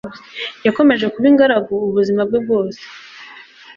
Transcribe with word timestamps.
yakomeje 0.65 1.05
kuba 1.13 1.25
ingaragu 1.31 1.73
ubuzima 1.89 2.21
bwe 2.27 2.39
bwose 2.45 2.81